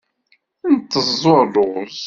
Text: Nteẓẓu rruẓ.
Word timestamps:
Nteẓẓu 0.75 1.33
rruẓ. 1.53 1.93